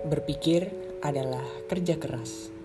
Berpikir 0.00 0.72
adalah 1.04 1.44
kerja 1.68 2.00
keras. 2.00 2.59